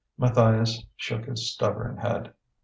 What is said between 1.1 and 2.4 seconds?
his stubborn head.